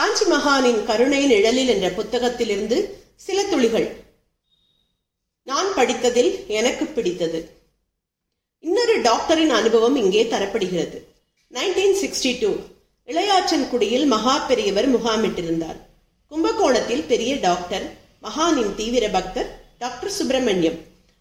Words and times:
காஞ்சி 0.00 0.24
மகானின் 0.24 0.84
கருணை 0.84 1.26
நிழலில் 1.26 1.68
என்ற 1.68 1.88
புத்தகத்திலிருந்து 1.88 2.90
சில 3.16 3.42
துளிகள். 3.42 3.88
நான் 5.42 5.66
படித்ததில் 5.76 6.46
எனக்கு 6.46 6.84
பிடித்தது. 6.86 7.50
இன்னொரு 8.60 9.00
டாக்டரின் 9.00 9.50
அனுபவம் 9.50 9.96
இங்கே 9.96 10.22
தரப்படுகிறது. 10.24 10.98
நைன்டீன் 11.52 11.96
சிக்ஸ்டி 12.02 12.32
டூ 12.40 12.50
இளையாற்றன்குடியில் 13.06 14.06
மகா 14.06 14.38
பெரியவர் 14.38 14.88
முகாமிட்டிருந்தார். 14.96 15.76
கும்பகோணத்தில் 16.28 17.02
பெரிய 17.02 17.36
டாக்டர் 17.36 17.96
மகானின் 18.22 18.74
தீவிர 18.74 19.08
பக்தர் 19.08 19.50
டாக்டர் 19.78 20.10
சுப்பிரமணியம். 20.10 20.78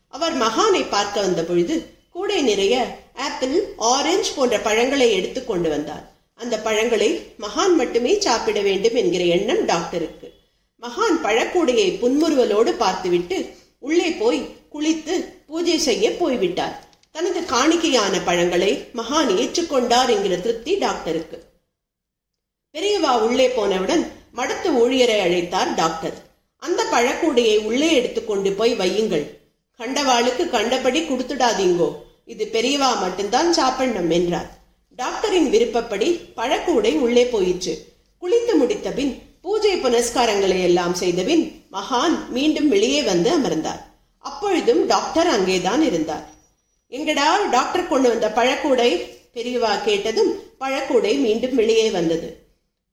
அவர் 0.08 0.38
மகானை 0.38 0.90
பார்க்க 0.90 1.22
வந்த 1.22 1.44
பொழுது 1.44 1.96
கூடை 2.10 2.42
நிறைய 2.42 2.76
ஆப்பிள் 3.14 3.76
ஆரஞ்சு 3.78 4.34
போன்ற 4.36 4.60
பழங்களை 4.60 5.12
எடுத்து 5.12 5.46
கொண்டு 5.46 5.70
வந்தார். 5.70 6.19
அந்த 6.40 6.60
பழங்களை 6.60 7.08
மகான் 7.40 7.74
மட்டுமே 7.76 8.22
சாப்பிட 8.22 8.60
வேண்டும் 8.60 8.96
என்கிற 8.96 9.24
எண்ணம் 9.24 9.66
டாக்டருக்கு. 9.66 10.34
மகான் 10.82 11.18
பழக்கூடையை 11.24 11.88
புன்முறுவலோடு 12.02 12.72
பார்த்துவிட்டு 12.72 13.50
உள்ளே 13.80 14.10
போய் 14.12 14.40
குளித்து 14.74 15.16
பூஜை 15.48 15.78
செய்ய 15.78 16.12
போய்விட்டார். 16.12 16.88
தனது 17.12 17.40
காணிக்கையான 17.40 18.22
பழங்களை 18.26 18.88
மகான் 18.94 19.30
ஏற்றுக்கொண்டார் 19.42 20.10
என்கிற 20.10 20.38
திருப்தி 20.38 20.76
டாக்டருக்கு. 20.76 21.44
பெரியவா 22.74 23.20
உள்ளே 23.20 23.48
போனவுடன் 23.50 24.12
மடத்து 24.36 24.70
ஊழியரை 24.84 25.20
அழைத்தார் 25.20 25.76
டாக்டர். 25.76 26.14
அந்த 26.58 26.84
பழக்கூடையை 26.92 27.58
உள்ளே 27.58 27.96
எடுத்துக்கொண்டு 27.96 28.52
போய் 28.52 28.76
வையுங்கள். 28.76 29.26
கண்டவாளுக்கு 29.78 30.50
கண்டபடி 30.50 31.02
கொடுத்துடாதீங்கோ. 31.02 31.90
இது 32.26 32.50
பெரியவா 32.52 33.00
மட்டும்தான் 33.00 33.54
சாப்பிடணும் 33.54 34.10
என்றார். 34.10 34.58
டாக்டரின் 35.00 35.50
விருப்பப்படி 35.50 36.08
பழக்கூடை 36.38 36.92
உள்ளே 36.94 37.26
போயிற்று. 37.26 37.74
குளித்து 38.22 38.54
முடித்த 38.58 38.92
பின் 38.92 39.22
பூஜை 39.42 39.74
புனஸ்காரங்களை 39.82 40.62
எல்லாம் 40.62 40.94
செய்தபின் 40.94 41.44
மகான் 41.72 42.16
மீண்டும் 42.30 42.68
வெளியே 42.68 43.02
வந்து 43.02 43.30
அமர்ந்தார். 43.32 43.82
அப்பொழுதும் 44.18 44.86
டாக்டர் 44.86 45.28
அங்கேதான் 45.28 45.82
இருந்தார். 45.82 46.26
எங்கடா 46.92 47.50
டாக்டர் 47.50 47.88
கொண்டு 47.88 48.10
வந்த 48.10 48.28
பழக்கூடை 48.36 48.90
பெரியவா 49.36 49.84
கேட்டதும் 49.84 50.32
பழக்கூடை 50.60 51.14
மீண்டும் 51.18 51.56
வெளியே 51.56 51.90
வந்தது. 51.90 52.30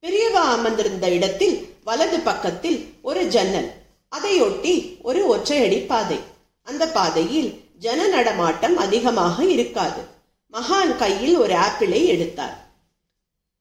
பெரியவா 0.02 0.44
அமர்ந்திருந்த 0.56 1.08
இடத்தில் 1.08 1.56
வலது 1.84 2.20
பக்கத்தில் 2.20 2.78
ஒரு 3.02 3.26
ஜன்னல். 3.26 3.70
அதையொட்டி 4.16 4.74
ஒரு 5.02 5.22
ஒற்றையடி 5.34 5.86
பாதை. 5.86 6.18
அந்த 6.62 6.86
பாதையில் 6.88 7.50
ஜன 7.78 8.06
நடமாட்டம் 8.06 8.76
அதிகமாக 8.76 9.44
இருக்காது. 9.44 10.14
மகான் 10.54 10.92
கையில் 11.00 11.36
ஒரு 11.42 11.54
ஆப்பிளை 11.66 12.00
எடுத்தார். 12.14 12.56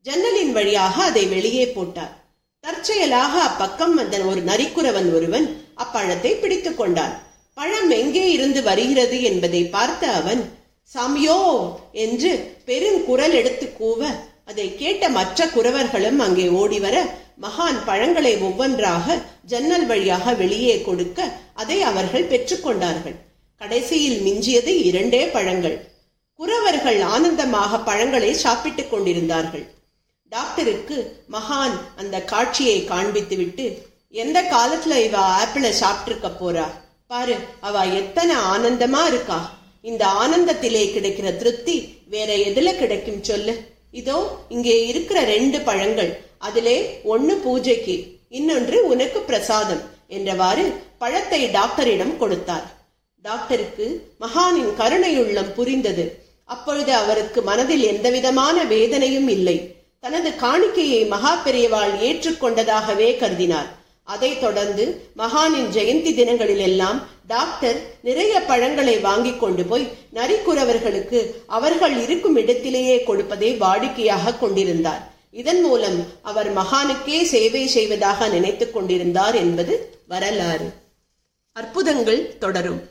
ஜன்னலின் 0.05 0.51
வழியாக 0.57 0.95
அதை 1.03 1.23
வெளியே 1.33 1.65
போட்டார். 1.67 2.13
தற்செயலாக 2.63 3.33
அப்பக்கம் 3.47 3.95
வந்த 3.99 4.17
ஒரு 4.29 4.41
நரிக்குறவன் 4.49 5.09
ஒருவன் 5.17 5.47
அப்பழத்தை 5.83 6.31
பிடித்துக் 6.41 6.77
கொண்டான். 6.79 7.15
பழம் 7.57 7.91
எங்கே 8.01 8.23
இருந்து 8.35 8.61
வருகிறது 8.69 9.17
என்பதை 9.29 9.61
பார்த்த 9.75 10.11
அவன் 10.19 10.41
சாமியோ 10.93 11.39
என்று 12.03 12.31
பெரும் 12.67 12.99
குரல் 13.05 13.35
எடுத்து 13.39 13.67
கூவ 13.79 14.01
அதை 14.51 14.65
கேட்ட 14.81 15.03
மற்ற 15.09 15.47
குறவர்களும் 15.55 16.19
அங்கே 16.25 16.47
ஓடி 16.61 16.79
வர 16.85 16.95
மகான் 17.45 17.79
பழங்களை 17.87 18.33
ஒவ்வொன்றாக 18.47 19.15
ஜன்னல் 19.51 19.85
வழியாக 19.85 20.33
வெளியே 20.41 20.75
கொடுக்க 20.81 21.27
அதை 21.61 21.77
அவர்கள் 21.89 22.29
பெற்றுக்கொண்டார்கள் 22.31 23.17
கடைசியில் 23.61 24.19
மிஞ்சியது 24.27 24.71
இரண்டே 24.89 25.23
பழங்கள். 25.35 25.77
குறவர்கள் 26.35 27.01
ஆனந்தமாக 27.01 27.79
பழங்களை 27.79 28.33
சாப்பிட்டுக் 28.33 28.89
கொண்டிருந்தார்கள். 28.91 29.73
டாக்டருக்கு 30.29 31.25
மகான் 31.31 31.75
அந்த 31.95 32.21
காட்சியை 32.21 32.87
காண்பித்துவிட்டு 32.89 33.81
எந்த 34.09 34.41
காலத்துல 34.41 35.03
இவ 35.03 35.43
ஆப்பிள 35.43 35.73
சாப்பிட்டிருக்க 35.81 36.31
போறா? 36.41 36.65
பாரு 37.07 37.35
அவ 37.59 37.85
எத்தனை 37.85 38.35
ஆனந்தமா 38.35 39.05
இருக்கா. 39.05 39.57
இந்த 39.81 40.05
ஆனந்தத்திலே 40.05 40.83
கிடைக்கிற 40.91 41.35
திருப்தி 41.35 41.97
வேற 42.09 42.35
எதுல 42.35 42.75
கிடைக்கும் 42.75 43.23
சொல்லு. 43.23 43.73
இதோ 43.91 44.37
இங்கே 44.49 44.85
இருக்கிற 44.87 45.23
ரெண்டு 45.23 45.61
பழங்கள். 45.61 46.21
அதிலே 46.37 47.01
ஒன்னு 47.03 47.35
பூஜைக்கு 47.35 48.17
இன்னொன்று 48.29 48.85
உனக்கு 48.87 49.19
பிரசாதம் 49.19 49.81
என்றவாறு 50.09 50.73
பழத்தை 50.97 51.51
டாக்டரிடம் 51.51 52.17
கொடுத்தார். 52.17 52.67
டாக்டருக்கு 53.21 54.13
மகானின் 54.19 54.73
கருணையுள்ளம் 54.77 55.53
புரிந்தது. 55.53 56.24
அப்பொழுது 56.45 56.93
அவருக்கு 56.93 57.41
மனதில் 57.41 57.83
எந்தவிதமான 57.83 58.63
வேதனையும் 58.63 59.27
இல்லை. 59.27 59.75
தனது 59.99 60.29
காணிக்கையை 60.29 61.07
மகா 61.07 61.41
பெரியவாள் 61.45 61.91
ஏற்றுக்கொண்டதாகவே 61.91 63.17
கருதினார். 63.17 63.65
அதைத் 64.03 64.41
தொடர்ந்து 64.41 65.09
மகானின் 65.17 65.69
ஜெயந்தி 65.73 66.13
தினங்களில் 66.13 66.59
எல்லாம் 66.59 67.07
டாக்டர் 67.27 67.75
நிறைய 68.01 68.39
பழங்களை 68.39 68.99
வாங்கி 68.99 69.33
கொண்டு 69.33 69.63
போய் 69.63 69.91
நரிக்குறவர்களுக்கு 70.13 71.33
அவர்கள் 71.45 72.01
இருக்கும் 72.01 72.35
இடத்திலேயே 72.35 73.03
கொடுப்பதை 73.03 73.57
வாடிக்கையாக 73.59 74.39
கொண்டிருந்தார். 74.39 75.13
இதன் 75.31 75.61
மூலம் 75.61 76.05
அவர் 76.21 76.53
மகானுக்கே 76.53 77.23
சேவை 77.23 77.67
செய்வதாக 77.67 78.27
நினைத்துக் 78.27 78.73
கொண்டிருந்தார் 78.73 79.35
என்பது 79.35 79.99
வரலாறு. 80.07 80.69
அற்புதங்கள் 81.53 82.37
தொடரும். 82.37 82.89